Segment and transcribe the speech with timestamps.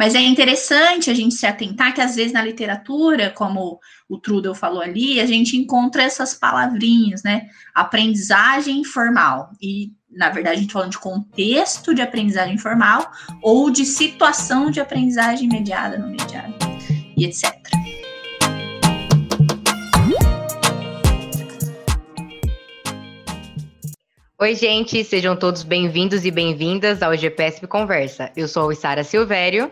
[0.00, 4.54] Mas é interessante a gente se atentar que às vezes na literatura, como o Trudel
[4.54, 7.42] falou ali, a gente encontra essas palavrinhas, né?
[7.74, 9.50] Aprendizagem informal.
[9.60, 13.10] E, na verdade, a gente tá falando de contexto de aprendizagem informal
[13.42, 16.54] ou de situação de aprendizagem mediada, não mediada,
[17.14, 17.54] e etc.
[24.38, 28.32] Oi, gente, sejam todos bem-vindos e bem-vindas ao GPSP Conversa.
[28.34, 29.70] Eu sou a Sara Silvério.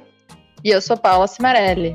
[0.64, 1.95] E eu sou Paula Cimarelli.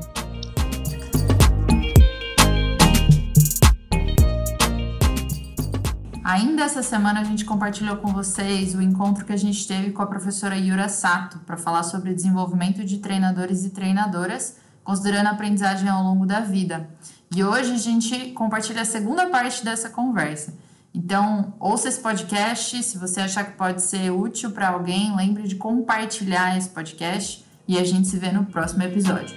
[6.24, 10.00] Ainda essa semana a gente compartilhou com vocês o encontro que a gente teve com
[10.00, 15.86] a professora Yura Sato para falar sobre desenvolvimento de treinadores e treinadoras, considerando a aprendizagem
[15.86, 16.88] ao longo da vida.
[17.36, 20.54] E hoje a gente compartilha a segunda parte dessa conversa.
[20.94, 22.82] Então, ouça esse podcast.
[22.82, 27.78] Se você achar que pode ser útil para alguém, lembre de compartilhar esse podcast e
[27.78, 29.36] a gente se vê no próximo episódio.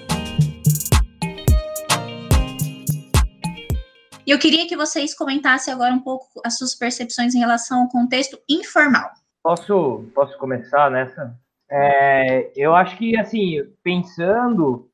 [4.26, 7.90] E eu queria que vocês comentassem agora um pouco as suas percepções em relação ao
[7.90, 9.10] contexto informal.
[9.42, 11.34] Posso, posso começar nessa?
[11.72, 14.90] É, eu acho que, assim, pensando,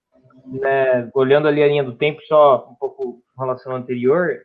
[0.46, 4.40] né, olhando ali a linha do tempo, só um pouco em relação ao anterior,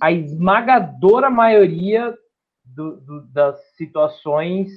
[0.00, 2.16] a esmagadora maioria
[2.64, 4.70] do, do, das situações,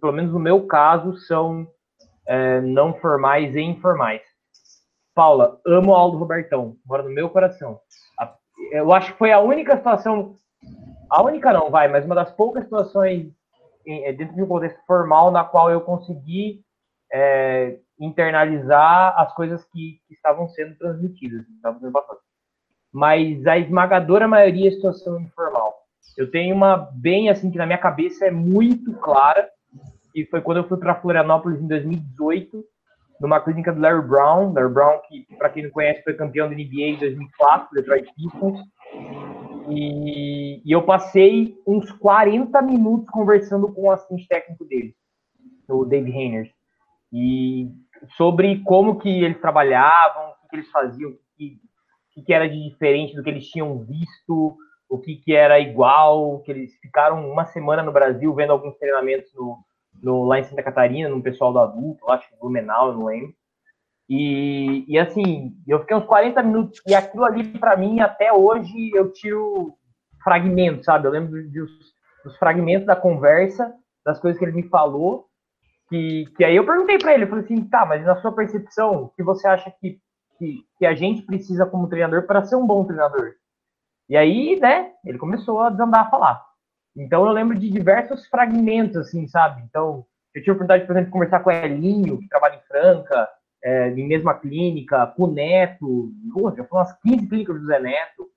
[0.00, 1.68] pelo menos no meu caso, são
[2.30, 4.22] é, não formais e informais.
[5.12, 7.80] Paula, amo a aula do Robertão, mora no meu coração.
[8.70, 10.36] Eu acho que foi a única situação,
[11.10, 13.32] a única não, vai, mas uma das poucas situações
[13.84, 16.60] é, dentro de um contexto formal na qual eu consegui
[17.12, 22.22] é, internalizar as coisas que, que, estavam sendo transmitidas, estavam sendo passadas
[22.92, 25.74] mas a esmagadora maioria é situação informal.
[26.16, 29.48] Eu tenho uma bem assim que na minha cabeça é muito clara,
[30.14, 32.64] e foi quando eu fui para Florianópolis em 2018,
[33.20, 36.54] numa clínica do Larry Brown, Larry Brown que para quem não conhece foi campeão da
[36.54, 38.60] NBA em 2004, Detroit Pistons.
[39.68, 44.94] E, e, eu passei uns 40 minutos conversando com o assistente técnico dele,
[45.68, 46.50] o Dave Hayners,
[47.12, 47.68] e
[48.16, 51.58] sobre como que eles trabalhavam, o que, que eles faziam, que,
[52.12, 54.56] que, que era de diferente do que eles tinham visto,
[54.88, 59.32] o que, que era igual, que eles ficaram uma semana no Brasil vendo alguns treinamentos
[59.34, 59.58] no,
[60.02, 63.34] no, lá em Santa Catarina, no pessoal do adulto, acho que Blumenau, eu não lembro.
[64.08, 68.90] E, e assim, eu fiquei uns 40 minutos, e aquilo ali, para mim, até hoje,
[68.94, 69.74] eu tiro
[70.22, 71.06] fragmentos, sabe?
[71.06, 71.70] Eu lembro dos,
[72.24, 73.72] dos fragmentos da conversa,
[74.04, 75.26] das coisas que ele me falou,
[75.88, 79.04] que, que aí eu perguntei para ele, eu falei assim, tá, mas na sua percepção,
[79.04, 80.00] o que você acha que
[80.40, 83.34] que, que a gente precisa como treinador para ser um bom treinador.
[84.08, 86.49] E aí, né, ele começou a desandar a falar.
[86.96, 89.62] Então eu lembro de diversos fragmentos, assim, sabe?
[89.62, 92.68] Então, eu tive a oportunidade, por exemplo, de conversar com o Elinho, que trabalha em
[92.68, 93.28] Franca,
[93.62, 96.12] é, em mesma clínica, com o Neto,
[96.56, 98.28] já foram umas 15 clínicas do Zé Neto.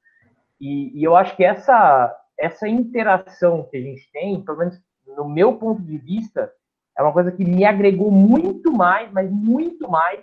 [0.59, 4.79] E, e, eu acho que essa, essa interação que a gente tem, pelo menos
[5.15, 6.51] no meu ponto de vista,
[6.97, 10.21] é uma coisa que me agregou muito mais, mas muito mais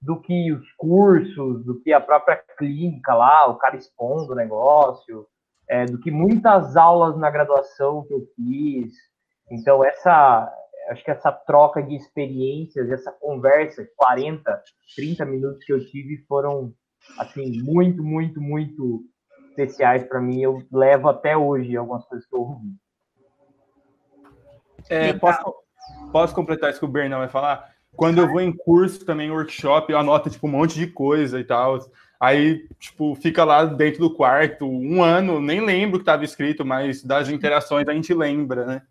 [0.00, 5.26] do que os cursos, do que a própria clínica lá, o cara expondo o negócio,
[5.68, 8.92] é, do que muitas aulas na graduação que eu fiz.
[9.50, 10.52] Então, essa,
[10.90, 14.62] acho que essa troca de experiências, essa conversa, 40,
[14.94, 16.72] 30 minutos que eu tive foram,
[17.18, 19.04] assim, muito, muito, muito
[19.50, 20.42] especiais para mim.
[20.42, 22.74] Eu levo até hoje algumas coisas que eu ouvi.
[24.88, 25.54] É, posso,
[26.12, 27.74] posso completar isso que o Bernão vai falar?
[27.96, 31.44] Quando eu vou em curso também, workshop, eu anoto, tipo, um monte de coisa e
[31.44, 31.78] tal.
[32.20, 36.64] Aí, tipo, fica lá dentro do quarto um ano, nem lembro o que estava escrito,
[36.64, 38.82] mas das interações a gente lembra, né?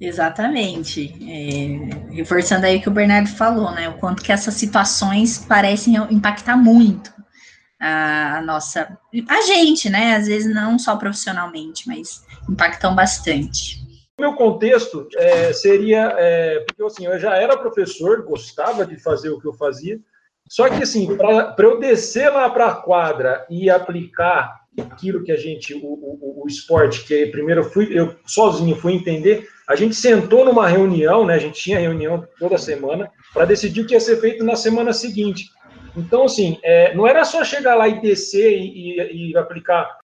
[0.00, 1.14] Exatamente.
[1.26, 3.88] É, reforçando aí o que o Bernardo falou, né?
[3.88, 7.12] O quanto que essas situações parecem impactar muito
[7.80, 8.96] a, a nossa.
[9.28, 10.16] a gente, né?
[10.16, 13.88] Às vezes não só profissionalmente, mas impactam bastante
[14.18, 19.40] meu contexto é, seria é, porque assim eu já era professor, gostava de fazer o
[19.40, 20.00] que eu fazia,
[20.48, 25.36] só que assim para eu descer lá para a quadra e aplicar aquilo que a
[25.36, 29.94] gente o, o, o esporte que primeiro eu fui eu sozinho fui entender, a gente
[29.94, 31.34] sentou numa reunião, né?
[31.34, 34.92] A gente tinha reunião toda semana para decidir o que ia ser feito na semana
[34.92, 35.50] seguinte.
[35.96, 39.98] Então assim é, não era só chegar lá e descer e, e, e aplicar,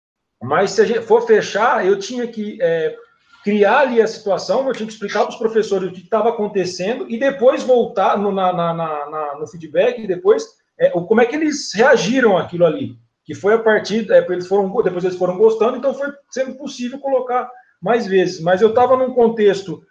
[0.42, 2.96] mas se for fechar, eu tinha que é,
[3.44, 7.10] criar ali a situação, eu tinha que explicar para os professores o que estava acontecendo
[7.10, 10.44] e depois voltar no, na, na, na, no feedback e depois
[10.80, 12.98] é, como é que eles reagiram àquilo ali.
[13.24, 17.00] Que foi a partir, é, eles foram, depois eles foram gostando, então foi sendo possível
[17.00, 17.50] colocar
[17.82, 18.40] mais vezes.
[18.42, 19.84] Mas eu estava num contexto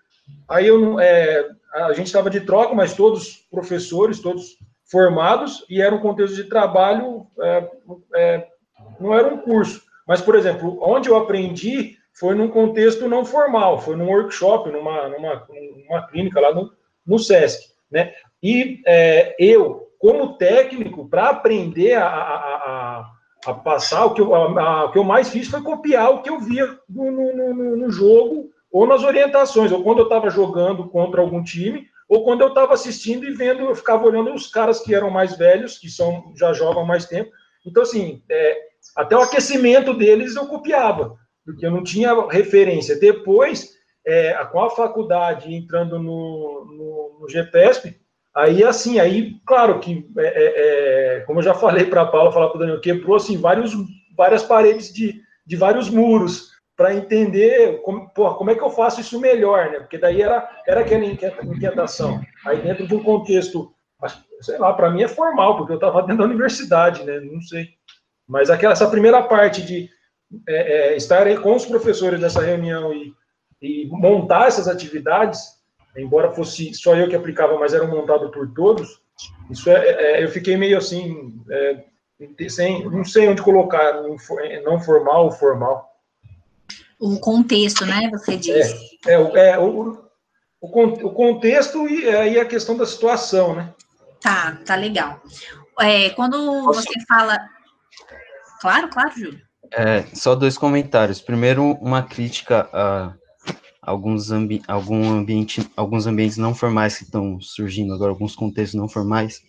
[0.48, 4.58] Aí eu, é, a gente estava de troca, mas todos professores, todos
[4.90, 7.70] formados, e era um contexto de trabalho, é,
[8.16, 8.48] é,
[8.98, 9.82] não era um curso.
[10.06, 15.08] Mas, por exemplo, onde eu aprendi foi num contexto não formal, foi num workshop, numa,
[15.08, 15.46] numa,
[15.88, 16.70] numa clínica lá no,
[17.06, 17.70] no SESC.
[17.90, 18.12] Né?
[18.42, 23.10] E é, eu, como técnico, para aprender a, a, a,
[23.46, 26.38] a, passar, o que, eu, o que eu mais fiz foi copiar o que eu
[26.38, 31.22] via no, no, no, no jogo ou nas orientações, ou quando eu estava jogando contra
[31.22, 34.94] algum time, ou quando eu estava assistindo e vendo, eu ficava olhando os caras que
[34.94, 37.30] eram mais velhos, que são já jogam mais tempo.
[37.64, 38.58] Então, assim, é,
[38.94, 42.98] até o aquecimento deles eu copiava, porque eu não tinha referência.
[42.98, 43.70] Depois,
[44.06, 47.26] é, com a faculdade entrando no, no, no
[48.34, 52.32] aí assim, aí, claro que, é, é, é como eu já falei para a Paula,
[52.32, 53.74] falar para o Daniel, quebrou assim, vários,
[54.16, 56.50] várias paredes de, de vários muros
[56.80, 59.80] para entender como, porra, como é que eu faço isso melhor, né?
[59.80, 62.22] Porque daí era, era aquela inquietação.
[62.46, 63.74] Aí dentro de um contexto,
[64.40, 67.20] sei lá, para mim é formal, porque eu estava dentro da universidade, né?
[67.20, 67.68] Não sei.
[68.26, 69.90] Mas aquela, essa primeira parte de
[70.46, 73.14] é, é, estar com os professores nessa reunião e,
[73.60, 75.40] e, montar essas atividades,
[75.96, 79.00] embora fosse só eu que aplicava, mas eram montados por todos,
[79.50, 81.84] isso é, é eu fiquei meio assim, é,
[82.48, 85.90] sem, não sei onde colocar, não formal ou formal
[87.00, 88.10] o contexto, né?
[88.10, 88.98] Você disse.
[89.06, 89.98] É, é, é o,
[90.60, 93.74] o, o, contexto e aí a questão da situação, né?
[94.20, 95.20] Tá, tá legal.
[95.80, 97.38] É, quando você fala.
[98.60, 99.40] Claro, claro, Júlio.
[99.72, 101.20] É, só dois comentários.
[101.20, 103.14] Primeiro, uma crítica a
[103.80, 108.88] alguns, ambi algum ambiente, alguns ambientes não formais que estão surgindo agora, alguns contextos não
[108.88, 109.40] formais,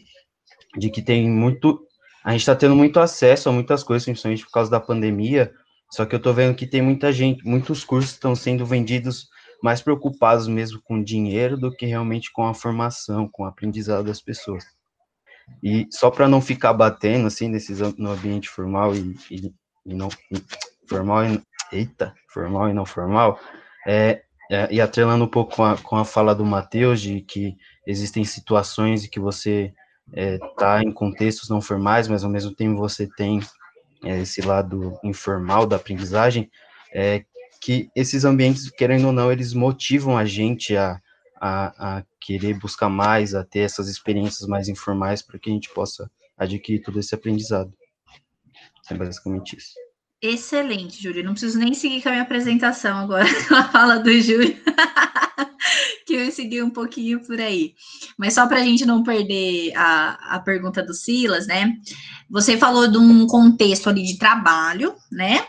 [0.78, 1.86] de que tem muito.
[2.24, 5.52] A gente está tendo muito acesso a muitas coisas, principalmente por causa da pandemia,
[5.92, 9.28] só que eu tô vendo que tem muita gente, muitos cursos estão sendo vendidos
[9.62, 14.22] mais preocupados mesmo com dinheiro do que realmente com a formação, com o aprendizado das
[14.22, 14.64] pessoas.
[15.64, 19.54] E só para não ficar batendo assim nesses no ambiente formal e, e
[19.86, 20.42] não e,
[20.88, 21.42] formal e,
[21.72, 23.40] eita, formal e não formal,
[23.88, 27.56] é, é, e atrelando um pouco com a, com a fala do Matheus de que
[27.88, 29.74] existem situações em que você
[30.14, 33.40] está é, em contextos não formais, mas ao mesmo tempo você tem
[34.04, 36.50] é, esse lado informal da aprendizagem,
[36.94, 37.24] é
[37.62, 41.00] que esses ambientes, querendo ou não, eles motivam a gente a,
[41.40, 45.70] a, a querer buscar mais, a ter essas experiências mais informais para que a gente
[45.70, 47.72] possa adquirir todo esse aprendizado.
[48.90, 49.74] É basicamente isso.
[50.22, 51.24] Excelente, Júlio.
[51.24, 54.56] Não preciso nem seguir com a minha apresentação agora, com a fala do Júlio,
[56.06, 57.74] que eu segui um pouquinho por aí.
[58.18, 61.76] Mas só para a gente não perder a, a pergunta do Silas, né?
[62.30, 65.46] Você falou de um contexto ali de trabalho, né?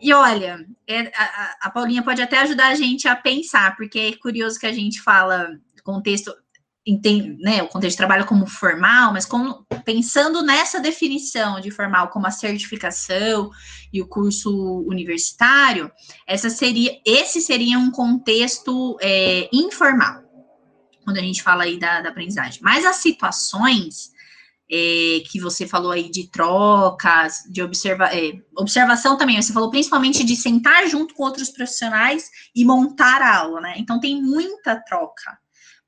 [0.00, 4.16] E olha, é, a, a Paulinha pode até ajudar a gente a pensar, porque é
[4.16, 5.50] curioso que a gente fala
[5.88, 6.34] contexto
[6.88, 12.08] entende, né, o contexto de trabalho como formal, mas como, pensando nessa definição de formal
[12.08, 13.50] como a certificação
[13.92, 15.90] e o curso universitário,
[16.26, 20.22] essa seria, esse seria um contexto é, informal,
[21.04, 22.60] quando a gente fala aí da, da aprendizagem.
[22.62, 24.10] Mas as situações
[24.70, 30.24] é, que você falou aí de trocas, de observa é, observação também, você falou principalmente
[30.24, 33.74] de sentar junto com outros profissionais e montar a aula, né?
[33.78, 35.38] Então tem muita troca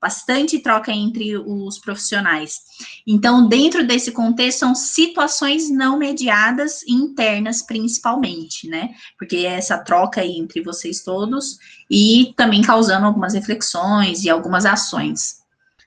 [0.01, 2.61] bastante troca entre os profissionais.
[3.05, 8.89] Então, dentro desse contexto, são situações não mediadas internas, principalmente, né?
[9.17, 11.59] Porque é essa troca aí entre vocês todos
[11.89, 15.41] e também causando algumas reflexões e algumas ações.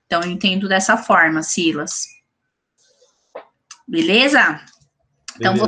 [0.06, 2.04] Então, eu entendo dessa forma, Silas.
[3.86, 4.60] Beleza?
[5.36, 5.66] Então, vou,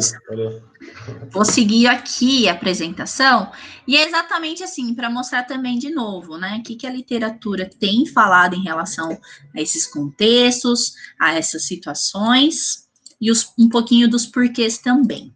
[1.31, 3.51] vou, seguir aqui a apresentação,
[3.87, 7.69] e é exatamente assim, para mostrar também de novo, né, o que, que a literatura
[7.81, 9.19] tem falado em relação
[9.55, 12.87] a esses contextos, a essas situações,
[13.21, 15.35] e os, um pouquinho dos porquês também.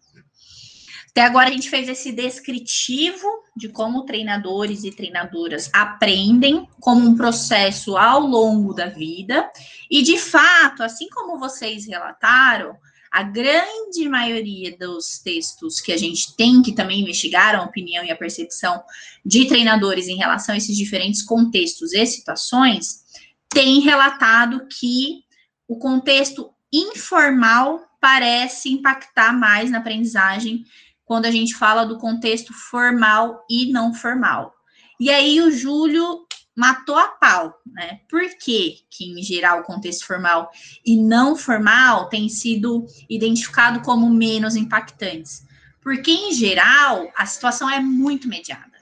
[1.10, 7.16] Até agora a gente fez esse descritivo de como treinadores e treinadoras aprendem como um
[7.16, 9.50] processo ao longo da vida,
[9.90, 12.76] e de fato, assim como vocês relataram,
[13.10, 18.10] a grande maioria dos textos que a gente tem, que também investigaram a opinião e
[18.10, 18.82] a percepção
[19.24, 23.00] de treinadores em relação a esses diferentes contextos e situações,
[23.48, 25.24] tem relatado que
[25.66, 30.64] o contexto informal parece impactar mais na aprendizagem
[31.04, 34.54] quando a gente fala do contexto formal e não formal.
[35.00, 36.26] E aí o Júlio
[36.60, 38.00] matou a pau, né?
[38.06, 40.50] Por que, que, em geral, o contexto formal
[40.84, 45.42] e não formal tem sido identificado como menos impactantes?
[45.80, 48.78] Porque, em geral, a situação é muito mediada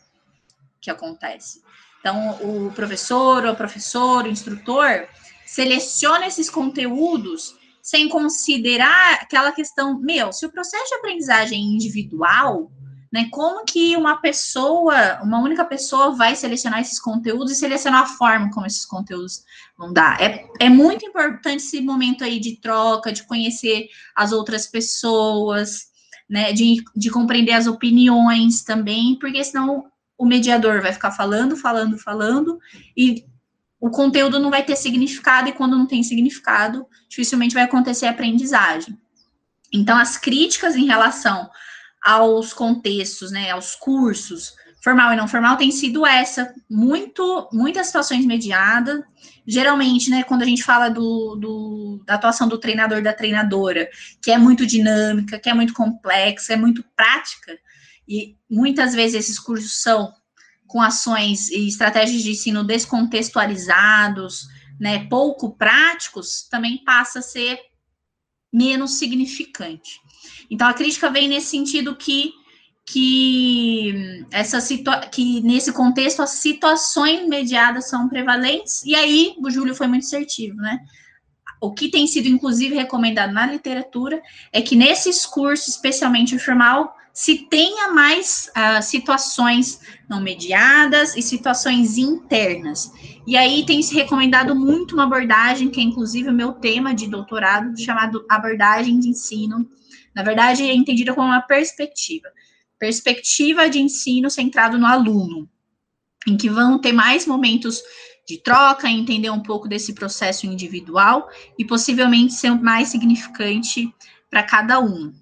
[0.81, 1.63] que acontece.
[2.01, 5.07] Então, o professor, o professor, o instrutor
[5.47, 12.73] seleciona esses conteúdos sem considerar aquela questão, meu, se o processo de aprendizagem é individual,
[13.13, 18.07] né, como que uma pessoa, uma única pessoa vai selecionar esses conteúdos e selecionar a
[18.07, 19.43] forma como esses conteúdos
[19.77, 20.21] vão dar?
[20.21, 25.89] É, é muito importante esse momento aí de troca, de conhecer as outras pessoas,
[26.29, 29.87] né, de, de compreender as opiniões também, porque senão
[30.17, 32.59] o mediador vai ficar falando, falando, falando,
[32.97, 33.25] e
[33.81, 38.99] o conteúdo não vai ter significado, e quando não tem significado, dificilmente vai acontecer aprendizagem.
[39.73, 41.49] Então, as críticas em relação
[42.05, 48.25] aos contextos, né, aos cursos, formal e não formal, tem sido essa, muito, muitas situações
[48.25, 49.03] mediadas,
[49.47, 53.89] geralmente, né, quando a gente fala do, do, da atuação do treinador, da treinadora,
[54.23, 57.59] que é muito dinâmica, que é muito complexa, é muito prática,
[58.07, 60.13] e muitas vezes esses cursos são
[60.67, 64.47] com ações e estratégias de ensino descontextualizados,
[64.79, 67.59] né, pouco práticos, também passa a ser
[68.53, 70.01] menos significante.
[70.51, 72.33] Então a crítica vem nesse sentido que
[72.91, 74.59] que essa
[75.13, 80.57] que nesse contexto as situações mediadas são prevalentes e aí o Júlio foi muito assertivo,
[80.57, 80.79] né?
[81.61, 86.95] O que tem sido inclusive recomendado na literatura é que nesses cursos, especialmente o formal,
[87.19, 92.93] se tenha mais uh, situações não mediadas e situações internas.
[93.27, 97.09] E aí tem se recomendado muito uma abordagem, que é inclusive o meu tema de
[97.09, 99.69] doutorado, chamado abordagem de ensino.
[100.15, 102.29] Na verdade, é entendida como uma perspectiva.
[102.79, 105.49] Perspectiva de ensino centrado no aluno,
[106.27, 107.83] em que vão ter mais momentos
[108.27, 113.93] de troca, entender um pouco desse processo individual e possivelmente ser mais significante
[114.31, 115.13] para cada um.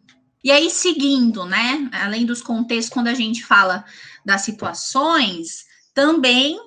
[0.42, 3.84] E aí, seguindo, né, além dos contextos, quando a gente fala
[4.24, 5.64] das situações,
[5.94, 6.58] também,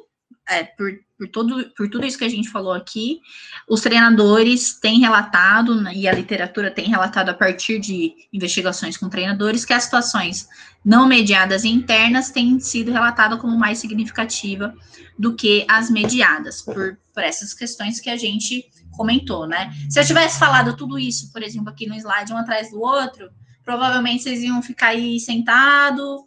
[0.47, 3.19] é, por, por, todo, por tudo isso que a gente falou aqui,
[3.67, 9.09] os treinadores têm relatado, né, e a literatura tem relatado a partir de investigações com
[9.09, 10.47] treinadores, que as situações
[10.83, 14.73] não mediadas e internas têm sido relatadas como mais significativa
[15.17, 19.73] do que as mediadas, por, por essas questões que a gente comentou, né?
[19.89, 23.29] Se eu tivesse falado tudo isso, por exemplo, aqui no slide, um atrás do outro,
[23.65, 26.25] provavelmente vocês iam ficar aí sentado,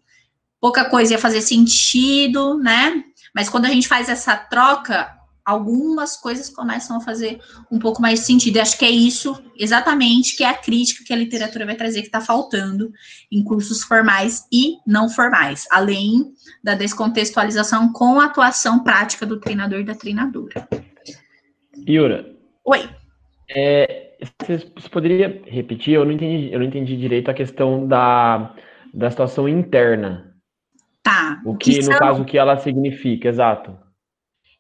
[0.61, 3.03] pouca coisa ia fazer sentido, né?
[3.35, 5.11] Mas quando a gente faz essa troca,
[5.45, 8.57] algumas coisas começam a fazer um pouco mais sentido.
[8.57, 12.01] E acho que é isso exatamente que é a crítica que a literatura vai trazer
[12.01, 12.93] que está faltando
[13.31, 19.81] em cursos formais e não formais, além da descontextualização com a atuação prática do treinador
[19.81, 20.69] e da treinadora.
[21.89, 22.33] Yura.
[22.65, 22.89] Oi.
[23.51, 24.59] É, você,
[24.91, 25.95] poderia repetir?
[25.95, 28.55] Eu não entendi, eu não entendi direito a questão da,
[28.95, 30.32] da situação interna.
[31.37, 31.43] Tá.
[31.45, 31.99] O que, que no são...
[31.99, 33.77] caso, o que ela significa, exato.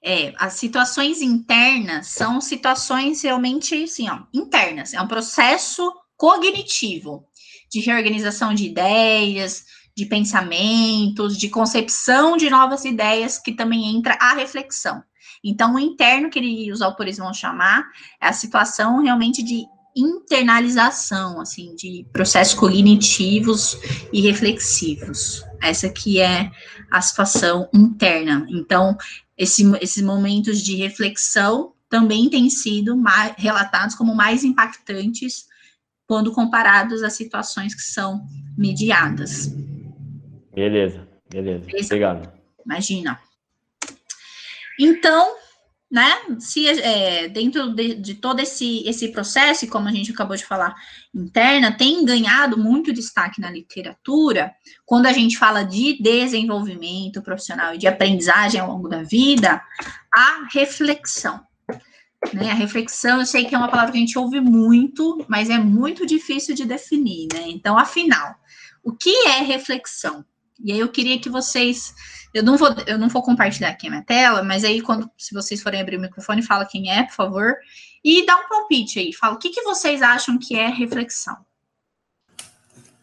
[0.05, 4.93] É, as situações internas são situações realmente, assim, ó, internas.
[4.93, 7.25] É um processo cognitivo
[7.71, 9.65] de reorganização de ideias,
[9.97, 15.03] de pensamentos, de concepção de novas ideias, que também entra a reflexão.
[15.45, 17.85] Então, o interno, que ele, os autores vão chamar,
[18.21, 19.65] é a situação realmente de
[19.97, 23.79] internalização, assim, de processos cognitivos
[24.13, 25.45] e reflexivos.
[25.61, 26.51] Essa que é
[26.91, 28.47] a situação interna.
[28.51, 28.97] Então,
[29.37, 35.47] esse, esses momentos de reflexão também têm sido mais, relatados como mais impactantes
[36.07, 39.49] quando comparados às situações que são mediadas.
[40.55, 41.65] Beleza, beleza.
[41.65, 41.87] beleza.
[41.87, 42.33] Obrigado.
[42.65, 43.21] Imagina.
[44.79, 45.37] Então,
[45.93, 50.45] né, se é, dentro de, de, todo esse, esse processo, como a gente acabou de
[50.45, 50.75] falar,
[51.15, 54.55] interna, tem ganhado muito destaque na literatura,
[54.87, 59.61] quando a gente fala de desenvolvimento profissional e de aprendizagem ao longo da vida,
[60.11, 61.43] a reflexão.
[62.33, 65.51] Né, a reflexão, eu sei que é uma palavra que a gente ouve muito, mas
[65.51, 67.45] é muito difícil de definir, né?
[67.49, 68.37] Então, afinal,
[68.83, 70.25] o que é reflexão?
[70.65, 71.93] E aí eu queria que vocês
[72.33, 75.35] eu não vou, eu não vou compartilhar aqui a minha tela, mas aí quando se
[75.35, 77.55] vocês forem abrir o microfone, fala quem é, por favor,
[78.03, 79.13] e dá um palpite aí.
[79.13, 81.37] Fala o que, que vocês acham que é reflexão.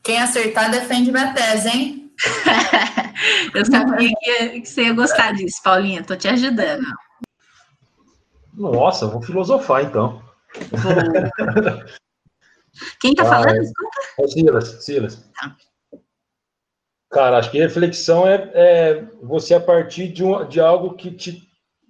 [0.04, 2.12] Quem acertar defende minha tese, hein?
[3.54, 6.04] eu sabia que, que, você ia gostar disso, Paulinha.
[6.04, 6.86] Tô te ajudando.
[8.54, 10.22] Nossa, vou filosofar então.
[13.00, 13.60] Quem tá ah, falando?
[13.60, 14.00] Desculpa.
[14.20, 15.30] É Silas, Silas.
[15.40, 15.56] Tá.
[17.10, 21.42] Cara, acho que reflexão é, é você a partir de, um, de algo que te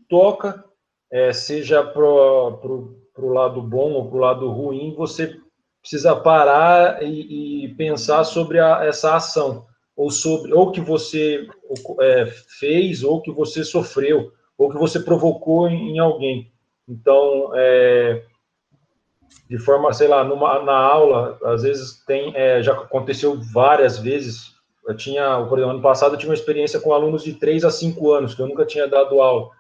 [0.08, 0.64] toca,
[1.12, 5.38] é, seja para o lado bom ou para o lado ruim, você
[5.82, 9.66] precisa parar e, e pensar sobre a, essa ação.
[9.96, 11.46] ou sobre ou que você
[12.00, 12.26] é,
[12.58, 16.52] fez ou que você sofreu ou que você provocou em, em alguém.
[16.88, 18.24] Então, é,
[19.50, 24.59] de forma, sei lá, numa, na aula, às vezes tem, é, já aconteceu várias vezes.
[24.90, 27.70] Eu tinha, por exemplo, ano passado eu tive uma experiência com alunos de 3 a
[27.70, 29.52] 5 anos, que eu nunca tinha dado aula.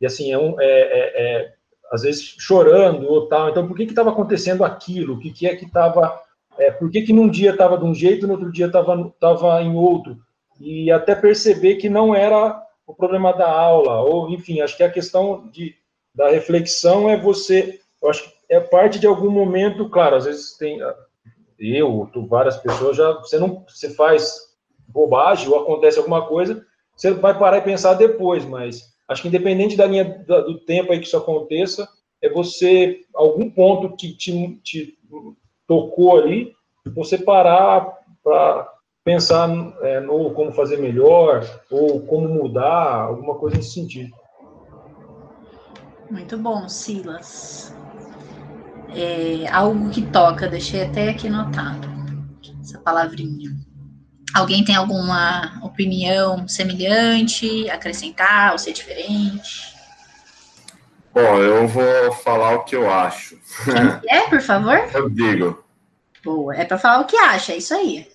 [0.00, 1.54] E assim, é, um, é, é, é
[1.92, 3.50] às vezes chorando ou tal.
[3.50, 5.16] Então, por que que estava acontecendo aquilo?
[5.16, 6.18] O que, que é que estava...
[6.58, 9.62] É, por que que num dia estava de um jeito, no outro dia estava tava
[9.62, 10.16] em outro?
[10.58, 14.90] E até perceber que não era o problema da aula, ou enfim, acho que a
[14.90, 15.74] questão de,
[16.14, 20.56] da reflexão é você, eu acho que é parte de algum momento, claro, às vezes
[20.56, 20.80] tem
[21.58, 24.47] eu, tu, várias pessoas já você não você faz
[24.88, 26.64] bobagem ou acontece alguma coisa,
[26.96, 30.98] você vai parar e pensar depois, mas acho que independente da linha do tempo aí
[30.98, 31.88] que isso aconteça,
[32.20, 34.98] é você algum ponto que te, te
[35.66, 36.52] tocou ali,
[36.94, 38.68] você parar para
[39.04, 39.48] pensar
[39.82, 44.12] é, no como fazer melhor ou como mudar, alguma coisa nesse sentido.
[46.10, 47.72] Muito bom, Silas
[48.94, 51.88] é, algo que toca, deixei até aqui anotado
[52.60, 53.50] essa palavrinha.
[54.34, 59.74] Alguém tem alguma opinião semelhante, acrescentar ou ser diferente?
[61.12, 63.38] Bom, eu vou falar o que eu acho.
[63.64, 64.78] Quem é, por favor?
[64.94, 65.64] Eu digo.
[66.24, 68.06] Boa, é para falar o que acha, é isso aí.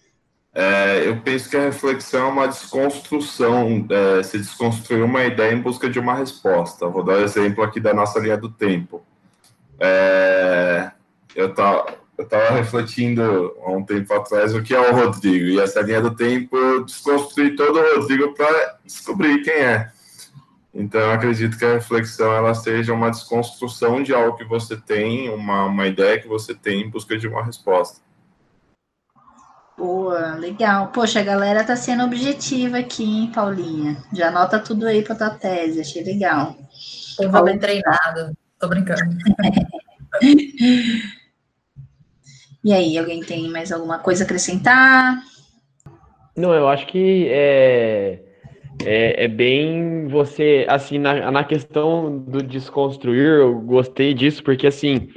[0.55, 5.59] É, eu penso que a reflexão é uma desconstrução, é, se desconstruir uma ideia em
[5.59, 6.87] busca de uma resposta.
[6.87, 9.03] Vou dar um exemplo aqui da nossa linha do tempo.
[9.79, 10.91] É,
[11.35, 15.59] eu tava, eu estava refletindo há um tempo atrás o que é o Rodrigo, e
[15.59, 19.91] essa linha do tempo eu desconstruí todo o Rodrigo para descobrir quem é.
[20.73, 25.29] Então, eu acredito que a reflexão ela seja uma desconstrução de algo que você tem,
[25.29, 28.01] uma, uma ideia que você tem em busca de uma resposta.
[29.77, 30.87] Boa, legal.
[30.87, 34.03] Poxa, a galera tá sendo objetiva aqui, hein, Paulinha?
[34.13, 36.55] Já anota tudo aí para tua tese, achei legal.
[37.17, 38.35] Povo bem treinado.
[38.59, 39.15] Tô brincando.
[42.63, 45.21] e aí, alguém tem mais alguma coisa a acrescentar?
[46.35, 48.19] Não, eu acho que é,
[48.85, 55.09] é, é bem você, assim, na, na questão do desconstruir, eu gostei disso, porque, assim,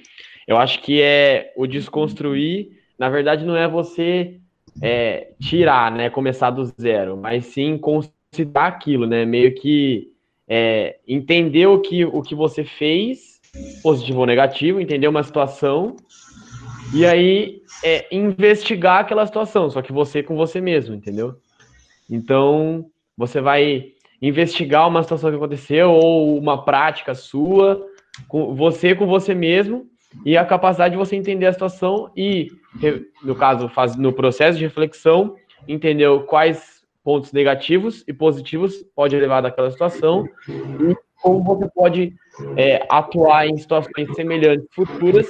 [0.47, 4.38] eu acho que é o desconstruir, na verdade, não é você
[4.83, 10.12] é, tirar, né, começar do zero, mas sim considerar aquilo, né, meio que
[10.49, 13.40] é, entender o que, o que você fez
[13.83, 15.97] positivo ou negativo, entender uma situação
[16.92, 21.37] e aí é, investigar aquela situação, só que você com você mesmo, entendeu?
[22.09, 27.85] Então, você vai investigar uma situação que aconteceu ou uma prática sua,
[28.29, 29.87] com você com você mesmo
[30.25, 32.49] e a capacidade de você entender a situação e,
[33.22, 35.37] no caso, faz, no processo de reflexão,
[35.68, 42.14] entender quais pontos negativos e positivos pode levar daquela situação e como você pode
[42.57, 45.27] é, atuar em situações semelhantes futuras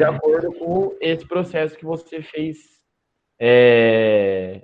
[0.00, 2.56] de acordo com esse processo que você fez,
[3.38, 4.62] é,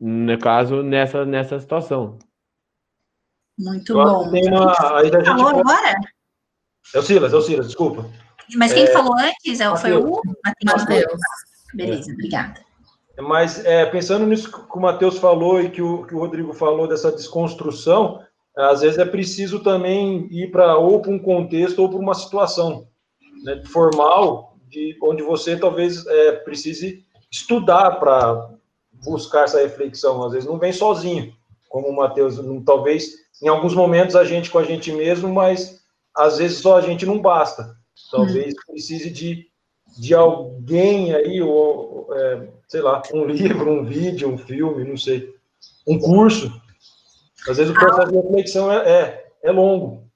[0.00, 2.18] no caso, nessa, nessa situação.
[3.58, 4.30] Muito bom.
[4.30, 5.60] Tem uma, aí a falou pode...
[5.60, 5.94] agora?
[6.94, 8.10] É o Silas, é o Silas, desculpa.
[8.56, 8.86] Mas quem é...
[8.86, 10.22] falou antes é, foi o
[10.64, 11.20] Matheus.
[11.74, 12.60] Beleza, obrigada.
[13.18, 16.88] Mas é, pensando nisso que o Matheus falou e que o, que o Rodrigo falou
[16.88, 18.24] dessa desconstrução,
[18.56, 22.88] às vezes é preciso também ir para ou para um contexto ou para uma situação
[23.44, 28.50] né, formal, de, onde você talvez é, precise estudar para
[28.92, 30.22] buscar essa reflexão.
[30.24, 31.32] Às vezes não vem sozinho,
[31.68, 35.80] como o Matheus, talvez em alguns momentos a gente com a gente mesmo, mas
[36.16, 37.76] às vezes só a gente não basta.
[38.10, 38.56] Talvez hum.
[38.66, 39.46] precise de,
[39.98, 45.34] de alguém aí, ou, é, sei lá, um livro, um vídeo, um filme, não sei,
[45.86, 46.50] um curso
[47.48, 50.09] às vezes o processo de reflexão é, é, é longo.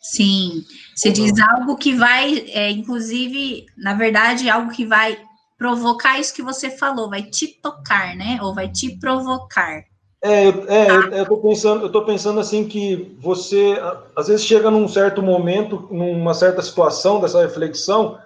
[0.00, 0.64] Sim,
[0.94, 5.18] você diz algo que vai, é, inclusive, na verdade, algo que vai
[5.58, 8.38] provocar isso que você falou, vai te tocar, né?
[8.42, 9.84] Ou vai te provocar.
[10.22, 13.74] É, eu, é, eu, eu tô pensando, eu tô pensando assim que você
[14.16, 18.18] às vezes chega num certo momento, numa certa situação dessa reflexão,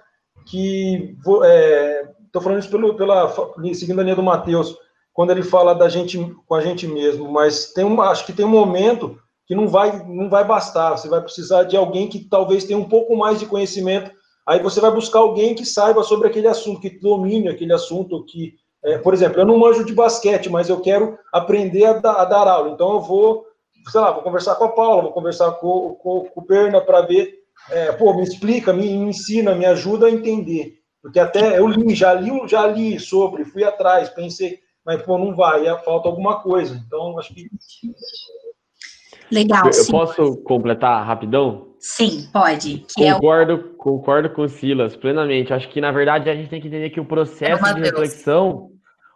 [0.45, 3.33] que é, tô falando isso pelo, pela
[3.73, 4.75] seguindo a linha do Mateus,
[5.13, 8.45] quando ele fala da gente com a gente mesmo, mas tem uma, acho que tem
[8.45, 12.63] um momento que não vai não vai bastar, você vai precisar de alguém que talvez
[12.63, 14.11] tenha um pouco mais de conhecimento.
[14.47, 18.53] Aí você vai buscar alguém que saiba sobre aquele assunto, que domine aquele assunto, que,
[18.83, 22.25] é, por exemplo, eu não manjo de basquete, mas eu quero aprender a, da, a,
[22.25, 22.69] dar aula.
[22.69, 23.45] Então eu vou,
[23.89, 27.01] sei lá, vou conversar com a Paula, vou conversar com, com, com o Perna para
[27.01, 27.33] ver,
[27.71, 30.73] é, pô, me explica, me, me ensina, me ajuda a entender.
[31.01, 35.35] Porque até eu li, já li, já li sobre, fui atrás, pensei, mas pô, não
[35.35, 36.79] vai, falta alguma coisa.
[36.85, 37.47] Então, acho que.
[39.31, 39.65] Legal.
[39.65, 41.67] Eu, eu posso completar rapidão?
[41.79, 42.85] Sim, pode.
[42.95, 43.63] concordo, é o...
[43.75, 45.53] concordo com o Silas plenamente.
[45.53, 48.71] Acho que, na verdade, a gente tem que entender que o processo de reflexão,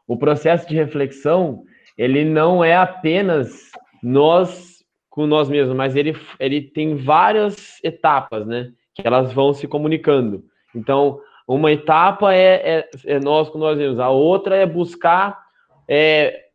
[0.07, 1.63] o processo de reflexão,
[1.97, 3.71] ele não é apenas
[4.03, 4.69] nós
[5.09, 8.71] com nós mesmos, mas ele, ele tem várias etapas, né?
[8.93, 10.45] Que elas vão se comunicando.
[10.73, 15.39] Então, uma etapa é, é, é nós com nós mesmos, a outra é buscar
[15.87, 16.45] é,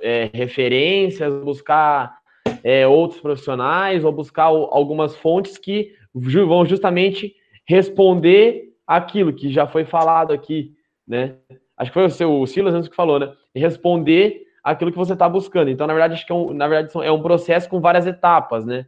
[0.00, 2.19] é, referências, buscar
[2.62, 7.34] é, outros profissionais ou buscar algumas fontes que vão justamente
[7.66, 10.74] responder aquilo que já foi falado aqui,
[11.06, 11.36] né?
[11.76, 13.32] Acho que foi o seu o Silas antes que falou, né?
[13.54, 15.70] Responder aquilo que você está buscando.
[15.70, 18.64] Então, na verdade, acho que é um, na verdade, é um processo com várias etapas,
[18.64, 18.86] né?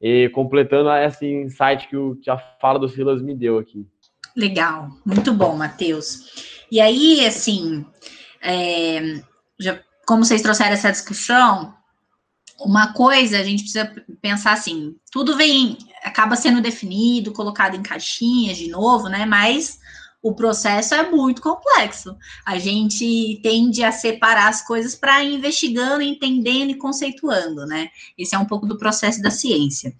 [0.00, 3.86] E completando esse insight que, o, que a fala do Silas me deu aqui.
[4.36, 6.64] Legal, muito bom, Matheus.
[6.70, 7.84] E aí, assim,
[8.40, 9.20] é,
[9.58, 11.74] já, como vocês trouxeram essa discussão,
[12.60, 18.56] uma coisa a gente precisa pensar assim: tudo vem, acaba sendo definido, colocado em caixinhas
[18.56, 19.24] de novo, né?
[19.24, 19.78] Mas
[20.22, 22.14] o processo é muito complexo.
[22.44, 27.88] A gente tende a separar as coisas para investigando, entendendo e conceituando, né?
[28.18, 29.94] Esse é um pouco do processo da ciência.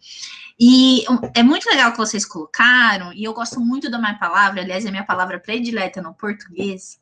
[0.58, 4.84] E é muito legal que vocês colocaram, e eu gosto muito da minha palavra, aliás,
[4.84, 7.00] é a minha palavra predileta no português,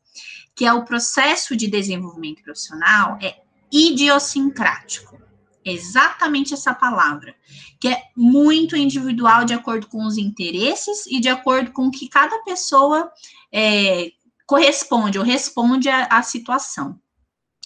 [0.55, 3.35] que é o processo de desenvolvimento profissional é
[3.69, 5.18] idiosincrático.
[5.63, 7.35] Exatamente essa palavra,
[7.79, 12.37] que é muito individual de acordo com os interesses e de acordo com que cada
[12.43, 13.11] pessoa
[13.51, 14.11] é,
[14.47, 16.99] corresponde ou responde à, situação.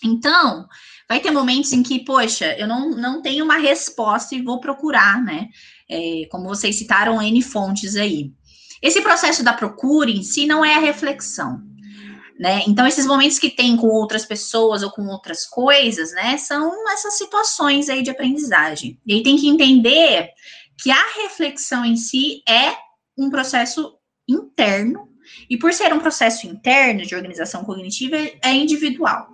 [0.04, 0.68] Então,
[1.08, 5.24] vai ter momentos em que, poxa, eu não, não tenho uma resposta e vou procurar,
[5.24, 5.48] né?
[5.90, 8.34] É, como vocês citaram, N fontes aí.
[8.82, 11.64] Esse processo da procura em si não é a reflexão,
[12.44, 12.62] né?
[12.68, 17.18] Então, esses momentos que tem com outras pessoas ou com outras coisas, né, são essas
[17.18, 19.00] situações aí de aprendizagem.
[19.08, 20.30] E aí tem que entender
[20.78, 22.76] que a reflexão em si é
[23.18, 25.08] um processo interno,
[25.50, 29.30] e por ser um processo interno de organização cognitiva, é individual,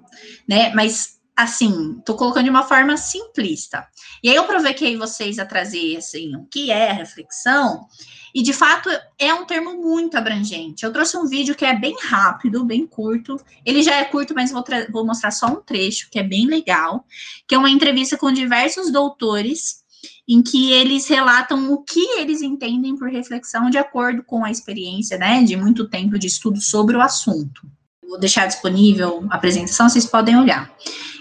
[0.48, 0.72] né?
[0.76, 3.88] Mas assim, tô colocando de uma forma simplista.
[4.22, 7.88] E aí eu provoquei vocês a trazer assim, o que é a reflexão,
[8.34, 10.84] e de fato é um termo muito abrangente.
[10.84, 13.40] Eu trouxe um vídeo que é bem rápido, bem curto.
[13.66, 17.06] Ele já é curto, mas vou, vou mostrar só um trecho que é bem legal,
[17.48, 19.80] que é uma entrevista com diversos doutores
[20.28, 25.18] em que eles relatam o que eles entendem por reflexão de acordo com a experiência,
[25.18, 27.62] né, de muito tempo de estudo sobre o assunto.
[28.08, 30.72] Vou deixar disponível a apresentação, vocês podem olhar.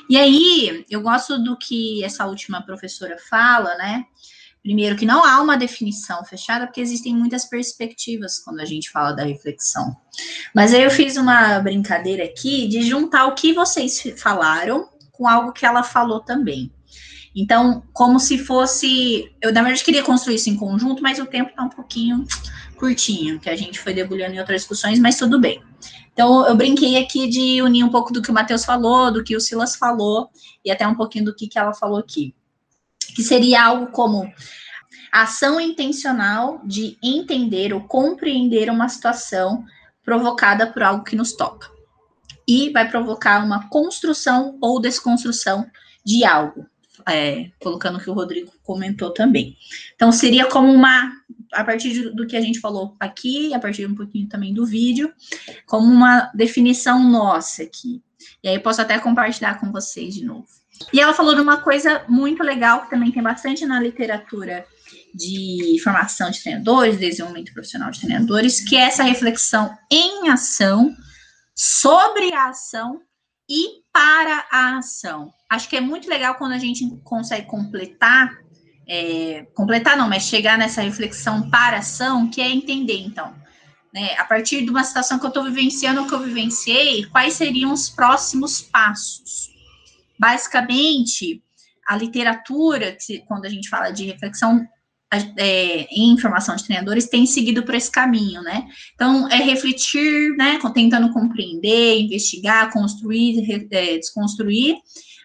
[0.08, 4.04] E aí, eu gosto do que essa última professora fala, né?
[4.68, 9.12] Primeiro, que não há uma definição fechada, porque existem muitas perspectivas quando a gente fala
[9.12, 9.96] da reflexão.
[10.54, 15.54] Mas aí eu fiz uma brincadeira aqui de juntar o que vocês falaram com algo
[15.54, 16.70] que ela falou também.
[17.35, 19.35] Então, como se fosse.
[19.40, 22.26] Eu, na verdade, queria construir isso em conjunto, mas o tempo está um pouquinho
[22.76, 25.62] curtinho, que a gente foi debulhando em outras discussões, mas tudo bem.
[26.12, 29.35] Então, eu brinquei aqui de unir um pouco do que o Matheus falou, do que
[29.35, 30.28] o Silas falou,
[30.62, 32.35] e até um pouquinho do que, que ela falou aqui.
[33.14, 34.32] Que seria algo como
[35.12, 39.64] ação intencional de entender ou compreender uma situação
[40.04, 41.68] provocada por algo que nos toca.
[42.46, 45.70] E vai provocar uma construção ou desconstrução
[46.04, 46.66] de algo,
[47.06, 49.56] é, colocando o que o Rodrigo comentou também.
[49.94, 51.12] Então, seria como uma,
[51.52, 55.12] a partir do que a gente falou aqui, a partir um pouquinho também do vídeo,
[55.66, 58.02] como uma definição nossa aqui.
[58.42, 60.48] E aí, posso até compartilhar com vocês de novo.
[60.92, 64.64] E ela falou de uma coisa muito legal, que também tem bastante na literatura
[65.14, 70.94] de formação de treinadores, desenvolvimento profissional de treinadores, que é essa reflexão em ação,
[71.54, 73.00] sobre a ação
[73.48, 75.33] e para a ação.
[75.50, 78.38] Acho que é muito legal quando a gente consegue completar,
[78.87, 83.35] é, completar não, mas chegar nessa reflexão para a ação, que é entender, então,
[83.92, 87.72] né, a partir de uma situação que eu estou vivenciando, que eu vivenciei, quais seriam
[87.72, 89.50] os próximos passos.
[90.18, 91.42] Basicamente,
[91.87, 94.66] a literatura, quando a gente fala de reflexão
[95.38, 98.68] é, em formação de treinadores tem seguido por esse caminho, né?
[98.94, 100.59] Então, é refletir, né?
[100.74, 104.76] Tentando compreender, investigar, construir, é, desconstruir,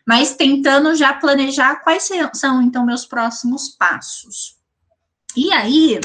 [0.08, 4.56] mas tentando já planejar quais são, então, meus próximos passos.
[5.36, 6.00] E aí,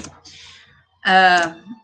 [1.07, 1.79] uh,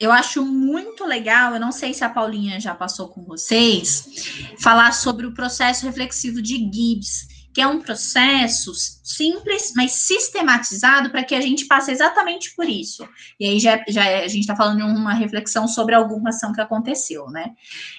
[0.00, 4.92] eu acho muito legal, eu não sei se a Paulinha já passou com vocês, falar
[4.92, 11.34] sobre o processo reflexivo de Gibbs, que é um processo simples, mas sistematizado para que
[11.34, 13.06] a gente passe exatamente por isso.
[13.38, 16.52] E aí já, já é, a gente está falando de uma reflexão sobre alguma ação
[16.52, 17.50] que aconteceu, né?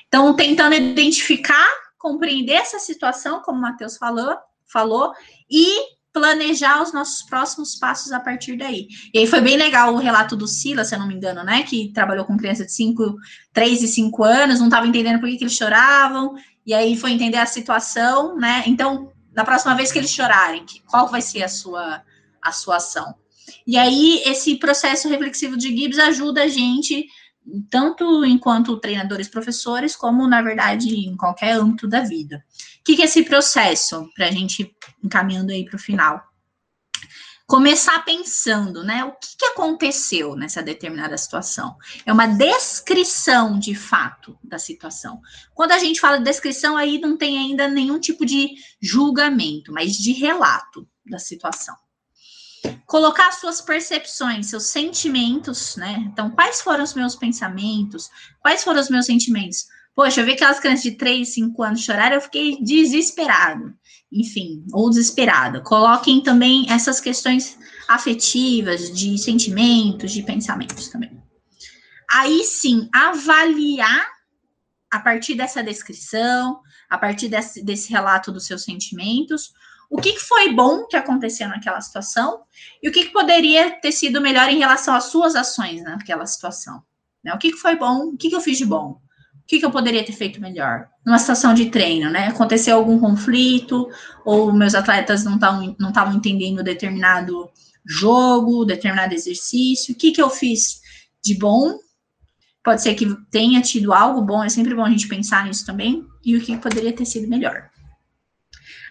[0.08, 1.68] Então, tentando identificar,
[2.00, 4.36] compreender essa situação, como o Matheus falou,
[4.66, 5.14] falou,
[5.50, 8.88] e planejar os nossos próximos passos a partir daí.
[9.14, 11.64] E aí foi bem legal o relato do Sila, se eu não me engano, né?
[11.64, 13.16] Que trabalhou com criança de 5,
[13.54, 17.12] 3 e 5 anos, não estava entendendo por que, que eles choravam, e aí foi
[17.12, 18.64] entender a situação, né?
[18.68, 22.04] Então, na próxima vez que eles chorarem, qual vai ser a sua,
[22.42, 23.16] a sua ação?
[23.66, 27.08] E aí, esse processo reflexivo de Gibbs ajuda a gente,
[27.70, 32.44] tanto enquanto treinadores professores, como, na verdade, em qualquer âmbito da vida.
[32.80, 36.24] O que, que é esse processo, para a gente encaminhando aí para o final?
[37.48, 39.04] Começar pensando, né?
[39.04, 41.76] O que, que aconteceu nessa determinada situação?
[42.06, 45.20] É uma descrição de fato da situação.
[45.54, 49.98] Quando a gente fala de descrição, aí não tem ainda nenhum tipo de julgamento, mas
[49.98, 51.76] de relato da situação
[52.86, 56.04] colocar suas percepções, seus sentimentos, né?
[56.12, 58.10] Então, quais foram os meus pensamentos?
[58.42, 59.66] Quais foram os meus sentimentos?
[59.96, 63.74] Poxa, eu vi aquelas crianças de 3, 5 anos chorar, eu fiquei desesperado.
[64.12, 65.62] Enfim, ou desesperada.
[65.62, 71.22] Coloquem também essas questões afetivas, de sentimentos, de pensamentos também.
[72.10, 74.06] Aí sim, avaliar
[74.92, 79.54] a partir dessa descrição, a partir desse, desse relato dos seus sentimentos,
[79.92, 82.42] o que, foi bom que aconteceu naquela situação
[82.82, 86.82] e o que, poderia ter sido melhor em relação às suas ações naquela situação.
[87.24, 87.34] Né?
[87.34, 89.00] O que, foi bom, o que, eu fiz de bom
[89.52, 90.88] que, que eu poderia ter feito melhor?
[91.06, 92.28] Numa situação de treino, né?
[92.28, 93.90] Aconteceu algum conflito,
[94.24, 97.50] ou meus atletas não estavam entendendo determinado
[97.86, 99.94] jogo, determinado exercício.
[99.94, 100.80] O que, que eu fiz
[101.22, 101.78] de bom?
[102.64, 106.06] Pode ser que tenha tido algo bom, é sempre bom a gente pensar nisso também,
[106.24, 107.71] e o que poderia ter sido melhor.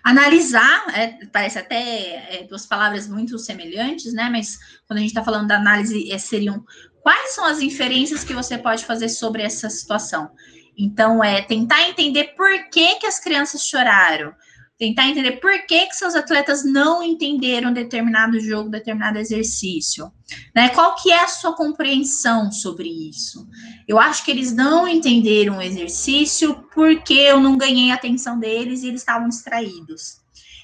[0.02, 4.28] Analisar, é, parece até é, duas palavras muito semelhantes, né?
[4.30, 6.64] Mas quando a gente está falando da análise, é, seriam
[7.02, 10.30] Quais são as inferências que você pode fazer sobre essa situação?
[10.76, 14.34] Então, é tentar entender por que, que as crianças choraram,
[14.80, 20.10] tentar entender por que, que seus atletas não entenderam determinado jogo, determinado exercício.
[20.56, 20.70] Né?
[20.70, 23.46] Qual que é a sua compreensão sobre isso?
[23.86, 28.82] Eu acho que eles não entenderam o exercício porque eu não ganhei a atenção deles
[28.82, 30.22] e eles estavam distraídos.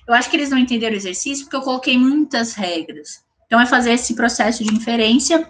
[0.09, 3.23] Eu acho que eles não entenderam o exercício porque eu coloquei muitas regras.
[3.45, 5.47] Então, é fazer esse processo de inferência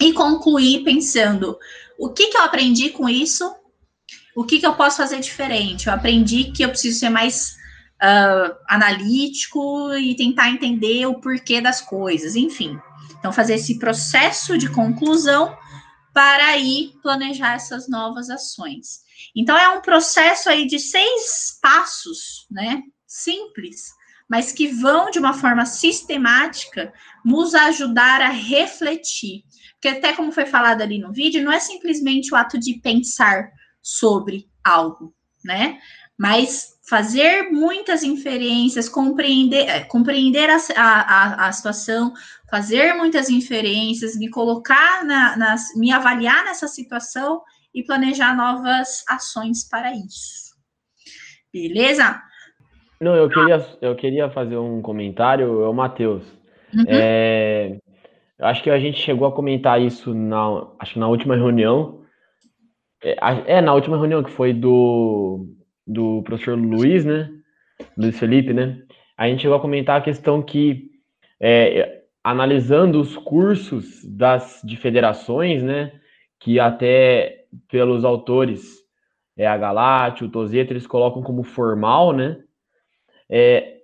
[0.00, 1.56] e concluir pensando
[1.96, 3.54] o que, que eu aprendi com isso,
[4.34, 5.86] o que, que eu posso fazer diferente.
[5.86, 7.62] Eu aprendi que eu preciso ser mais
[8.02, 12.78] uh, analítico e tentar entender o porquê das coisas, enfim.
[13.18, 15.56] Então, fazer esse processo de conclusão
[16.12, 19.00] para aí planejar essas novas ações.
[19.34, 22.82] Então, é um processo aí de seis passos, né?
[23.06, 23.92] Simples,
[24.28, 26.92] mas que vão de uma forma sistemática
[27.24, 29.42] nos ajudar a refletir.
[29.72, 33.50] Porque até como foi falado ali no vídeo, não é simplesmente o ato de pensar
[33.82, 35.78] sobre algo, né?
[36.18, 42.12] Mas fazer muitas inferências, compreender, é, compreender a, a, a situação,
[42.50, 47.42] fazer muitas inferências, me colocar na, na, me avaliar nessa situação
[47.74, 50.54] e planejar novas ações para isso.
[51.52, 52.20] Beleza?
[53.00, 56.22] Não, eu queria, eu queria fazer um comentário, é o Matheus.
[56.72, 56.84] Uhum.
[56.86, 57.78] É,
[58.38, 62.02] eu acho que a gente chegou a comentar isso na, acho na última reunião.
[63.02, 65.46] É, é, na última reunião que foi do,
[65.86, 67.30] do professor Luiz, né?
[67.96, 68.82] Luiz Felipe, né?
[69.16, 70.90] A gente chegou a comentar a questão que,
[71.40, 75.92] é, analisando os cursos das, de federações, né?
[76.40, 78.82] Que até pelos autores,
[79.36, 82.38] é, a Galate, o Tozeto, eles colocam como formal, né?
[83.28, 83.74] É,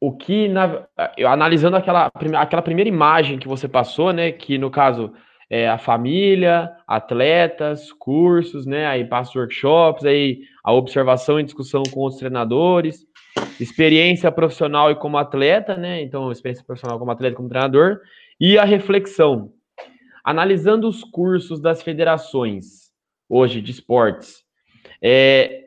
[0.00, 0.86] o que, na,
[1.26, 5.12] analisando aquela, aquela primeira imagem que você passou, né, que no caso
[5.50, 12.06] é a família, atletas, cursos, né, aí passa workshops, aí a observação e discussão com
[12.06, 13.04] os treinadores,
[13.58, 17.98] experiência profissional e como atleta, né, então experiência profissional como atleta, como treinador,
[18.40, 19.52] e a reflexão.
[20.22, 22.90] Analisando os cursos das federações
[23.28, 24.44] hoje de esportes,
[25.02, 25.64] é,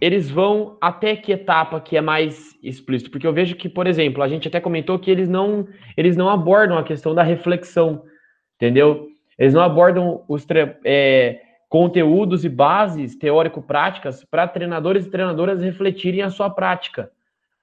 [0.00, 3.10] eles vão até que etapa que é mais explícito?
[3.10, 6.30] Porque eu vejo que, por exemplo, a gente até comentou que eles não, eles não
[6.30, 8.04] abordam a questão da reflexão,
[8.58, 9.08] entendeu?
[9.38, 10.44] Eles não abordam os
[10.84, 17.10] é, conteúdos e bases teórico-práticas para treinadores e treinadoras refletirem a sua prática,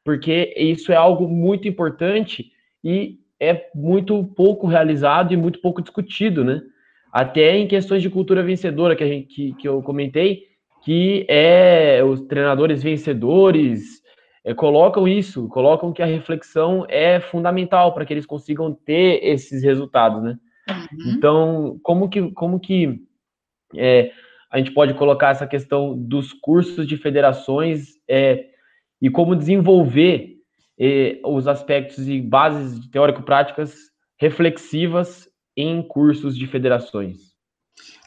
[0.03, 2.51] porque isso é algo muito importante
[2.83, 6.61] e é muito pouco realizado e muito pouco discutido, né?
[7.11, 10.43] Até em questões de cultura vencedora que, a gente, que, que eu comentei,
[10.83, 14.01] que é os treinadores vencedores,
[14.43, 19.63] é, colocam isso, colocam que a reflexão é fundamental para que eles consigam ter esses
[19.63, 20.37] resultados, né?
[20.69, 21.11] Uhum.
[21.11, 23.01] Então, como que, como que
[23.75, 24.11] é,
[24.51, 28.49] a gente pode colocar essa questão dos cursos de federações é,
[29.01, 30.37] e como desenvolver
[30.79, 33.75] é, os aspectos e bases teórico-práticas
[34.19, 37.33] reflexivas em cursos de federações?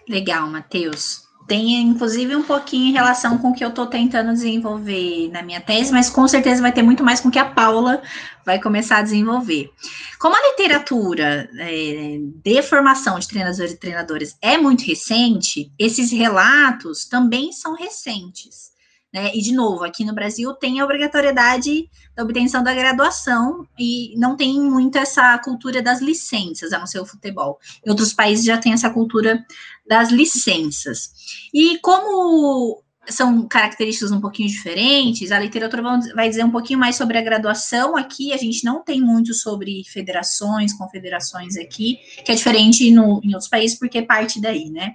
[0.09, 5.31] Legal, Matheus tem inclusive um pouquinho em relação com o que eu estou tentando desenvolver
[5.33, 8.03] na minha tese, mas com certeza vai ter muito mais com o que a Paula
[8.45, 9.73] vai começar a desenvolver.
[10.19, 17.07] Como a literatura é, de formação de treinadores e treinadoras é muito recente, esses relatos
[17.07, 18.69] também são recentes.
[19.19, 19.33] Né?
[19.35, 24.37] E, de novo, aqui no Brasil tem a obrigatoriedade da obtenção da graduação e não
[24.37, 27.59] tem muito essa cultura das licenças, a não ser o futebol.
[27.85, 29.45] Em outros países já tem essa cultura
[29.89, 31.11] das licenças.
[31.53, 35.33] E como são características um pouquinho diferentes.
[35.33, 35.83] A literatura
[36.15, 37.97] vai dizer um pouquinho mais sobre a graduação.
[37.97, 43.33] Aqui a gente não tem muito sobre federações, confederações aqui, que é diferente no, em
[43.33, 44.95] outros países, porque parte daí, né?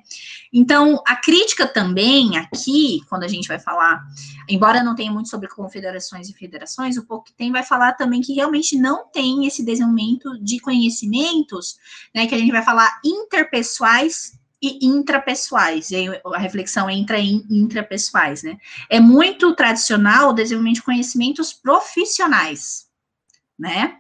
[0.52, 4.04] Então, a crítica também aqui, quando a gente vai falar,
[4.48, 8.22] embora não tenha muito sobre confederações e federações, o pouco que tem vai falar também
[8.22, 11.78] que realmente não tem esse desenvolvimento de conhecimentos,
[12.14, 12.28] né?
[12.28, 15.92] Que a gente vai falar interpessoais e intrapessoais.
[15.92, 18.58] E a reflexão entra em intrapessoais, né?
[18.90, 22.88] É muito tradicional o desenvolvimento de conhecimentos profissionais,
[23.60, 23.98] né?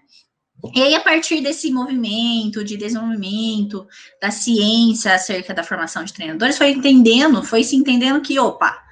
[0.73, 3.86] E aí, a partir desse movimento de desenvolvimento
[4.21, 8.82] da ciência acerca da formação de treinadores, foi entendendo, foi se entendendo que, opa,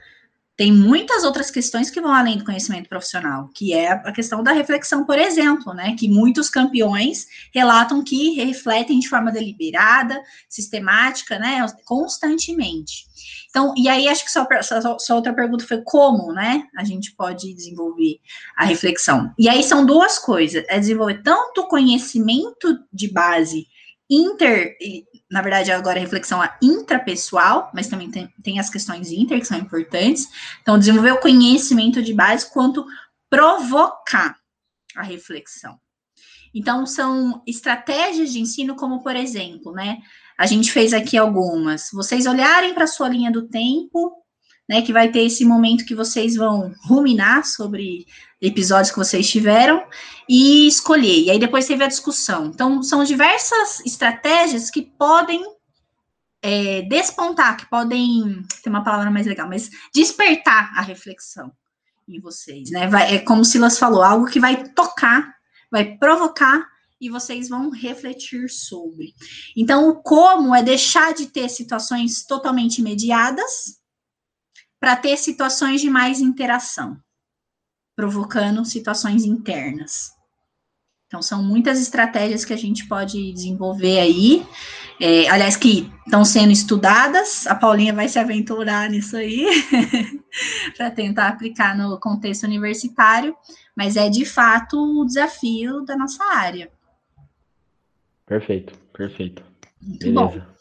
[0.58, 4.52] tem muitas outras questões que vão além do conhecimento profissional, que é a questão da
[4.52, 5.96] reflexão, por exemplo, né?
[5.98, 11.66] Que muitos campeões relatam que refletem de forma deliberada, sistemática, né?
[11.86, 13.06] Constantemente.
[13.50, 16.64] Então, e aí acho que sua outra pergunta foi como, né?
[16.78, 18.20] A gente pode desenvolver
[18.56, 19.34] a reflexão.
[19.40, 23.68] E aí são duas coisas: é desenvolver tanto conhecimento de base
[24.10, 24.76] inter,
[25.32, 29.48] na verdade, agora a reflexão é intrapessoal, mas também tem, tem as questões inter, que
[29.48, 30.28] são importantes.
[30.62, 32.86] Então, desenvolver o conhecimento de base quanto
[33.30, 34.38] provocar
[34.94, 35.80] a reflexão.
[36.54, 40.00] Então, são estratégias de ensino, como, por exemplo, né?
[40.38, 41.90] A gente fez aqui algumas.
[41.94, 44.12] Vocês olharem para a sua linha do tempo,
[44.68, 44.82] né?
[44.82, 48.06] Que vai ter esse momento que vocês vão ruminar sobre
[48.42, 49.86] episódios que vocês tiveram
[50.28, 51.26] e escolher.
[51.26, 52.48] E aí depois teve a discussão.
[52.48, 55.44] Então, são diversas estratégias que podem
[56.42, 61.52] é, despontar, que podem tem uma palavra mais legal, mas despertar a reflexão
[62.08, 62.88] em vocês, né?
[62.88, 65.36] Vai, é como Silas falou, algo que vai tocar,
[65.72, 66.68] vai provocar
[67.00, 69.14] e vocês vão refletir sobre.
[69.56, 73.80] Então, o como é deixar de ter situações totalmente mediadas
[74.80, 77.00] para ter situações de mais interação
[78.02, 80.12] provocando situações internas.
[81.06, 84.44] Então, são muitas estratégias que a gente pode desenvolver aí,
[85.00, 89.46] é, aliás, que estão sendo estudadas, a Paulinha vai se aventurar nisso aí,
[90.76, 93.36] para tentar aplicar no contexto universitário,
[93.76, 96.72] mas é de fato o desafio da nossa área.
[98.26, 99.44] Perfeito, perfeito.
[99.80, 100.40] Muito Beleza.
[100.40, 100.61] Bom.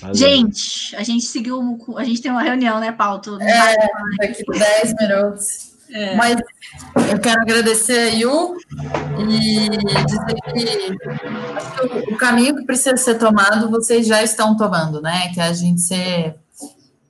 [0.00, 0.14] Valeu.
[0.14, 3.40] Gente, a gente seguiu, a gente tem uma reunião, né, Paulo?
[3.40, 3.76] É,
[4.18, 5.74] daqui 10 minutos.
[5.92, 6.16] É.
[6.16, 6.36] Mas
[7.10, 8.56] eu quero agradecer a Yu
[9.28, 15.28] e dizer que o caminho que precisa ser tomado, vocês já estão tomando, né?
[15.32, 16.36] Que é a gente ser,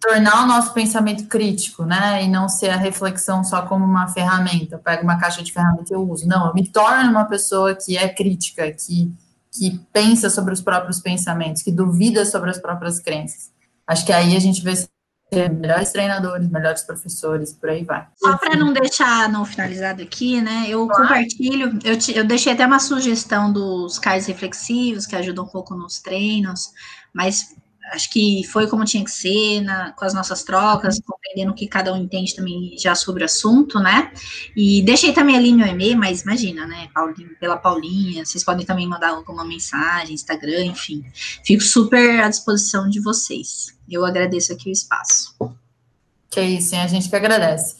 [0.01, 2.23] tornar o nosso pensamento crítico, né?
[2.25, 4.75] E não ser a reflexão só como uma ferramenta.
[4.75, 6.29] Eu pego uma caixa de ferramentas e eu uso.
[6.29, 9.11] Não, eu me torno uma pessoa que é crítica, que
[9.55, 13.53] que pensa sobre os próprios pensamentos, que duvida sobre as próprias crenças.
[13.87, 18.07] Acho que aí a gente vai ser melhores treinadores, melhores professores, por aí vai.
[18.17, 20.67] Só para não deixar não finalizado aqui, né?
[20.69, 21.03] Eu claro.
[21.03, 25.75] compartilho, eu, te, eu deixei até uma sugestão dos cais reflexivos, que ajudam um pouco
[25.75, 26.71] nos treinos,
[27.13, 27.55] mas
[27.93, 31.67] acho que foi como tinha que ser, na, com as nossas trocas, compreendendo o que
[31.67, 34.13] cada um entende também já sobre o assunto, né?
[34.57, 36.89] E deixei também ali meu e-mail, mas imagina, né?
[37.39, 41.05] Pela Paulinha, vocês podem também mandar alguma mensagem, Instagram, enfim.
[41.45, 43.77] Fico super à disposição de vocês.
[43.89, 45.35] Eu agradeço aqui o espaço.
[46.31, 46.83] Que isso, hein?
[46.83, 47.77] A gente que agradece.